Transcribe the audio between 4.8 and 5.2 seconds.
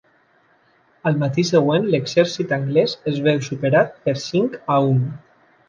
un.